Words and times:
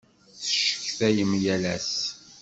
Tecetkayem 0.39 1.31
yal 1.45 1.63
ass. 1.75 1.91